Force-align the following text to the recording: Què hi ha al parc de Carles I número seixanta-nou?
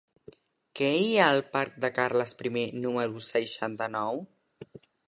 Què 0.79 0.87
hi 1.01 1.11
ha 1.17 1.27
al 1.35 1.43
parc 1.57 1.77
de 1.85 1.93
Carles 1.99 2.35
I 2.49 2.65
número 2.87 3.25
seixanta-nou? 3.31 4.27